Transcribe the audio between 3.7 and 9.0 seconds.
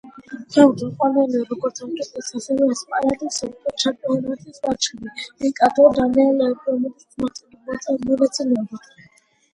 ჩემპიონატების მატჩები რიკარდო დანიელ ბერტონის მონაწილეობით.